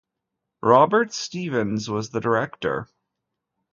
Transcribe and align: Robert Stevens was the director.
Robert 0.63 1.13
Stevens 1.13 1.87
was 1.87 2.09
the 2.09 2.19
director. 2.19 2.89